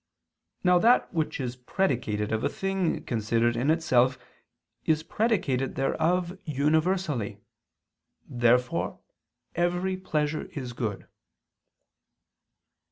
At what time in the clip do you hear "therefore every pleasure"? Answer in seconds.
8.27-10.45